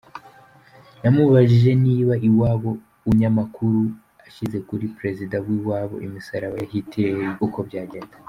[1.01, 2.71] Namubajije niba iwabo
[3.05, 3.79] uunyamakuru
[4.27, 7.15] ashyize kuri Perezida w’iwabo imisaraba ya Hitler,
[7.47, 8.15] uko byagenda?